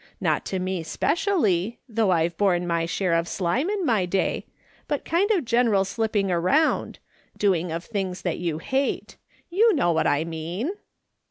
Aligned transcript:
Not 0.19 0.45
to 0.47 0.57
me 0.57 0.81
specially, 0.81 1.77
though 1.87 2.09
I've 2.09 2.35
borne 2.35 2.65
my 2.65 2.87
share 2.87 3.13
of 3.13 3.27
slime 3.27 3.69
in 3.69 3.85
my 3.85 4.07
day, 4.07 4.47
but 4.87 5.05
kind 5.05 5.29
of 5.29 5.45
general 5.45 5.85
slipping 5.85 6.31
around, 6.31 6.97
doing 7.37 7.71
of 7.71 7.83
things 7.83 8.23
that 8.23 8.39
you 8.39 8.57
hate. 8.57 9.17
You 9.51 9.75
know 9.75 9.91
what 9.91 10.07
I 10.07 10.23
mean. 10.23 10.71